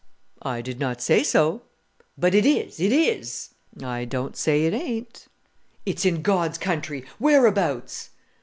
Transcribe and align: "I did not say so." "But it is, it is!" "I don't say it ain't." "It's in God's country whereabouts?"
"I 0.41 0.63
did 0.63 0.79
not 0.79 0.99
say 0.99 1.21
so." 1.21 1.61
"But 2.17 2.33
it 2.33 2.43
is, 2.43 2.79
it 2.79 2.91
is!" 2.91 3.53
"I 3.83 4.03
don't 4.03 4.35
say 4.35 4.65
it 4.65 4.73
ain't." 4.73 5.27
"It's 5.85 6.05
in 6.07 6.23
God's 6.23 6.57
country 6.57 7.05
whereabouts?" 7.19 8.09